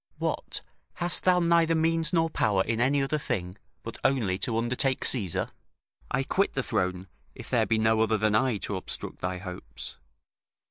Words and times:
What, 0.17 0.63
hast 0.95 1.25
thou 1.25 1.37
neither 1.39 1.75
means 1.75 2.11
nor 2.11 2.27
power 2.27 2.63
in 2.63 2.81
any 2.81 3.03
other 3.03 3.19
thing, 3.19 3.55
but 3.83 3.99
only 4.03 4.39
to 4.39 4.57
undertake 4.57 5.05
Caesar? 5.05 5.49
I 6.09 6.23
quit 6.23 6.55
the 6.55 6.63
throne, 6.63 7.07
if 7.35 7.51
there 7.51 7.67
be 7.67 7.77
no 7.77 7.99
other 8.01 8.17
than 8.17 8.33
I 8.33 8.57
to 8.65 8.77
obstruct 8.77 9.19
thy 9.19 9.37
hopes. 9.37 9.97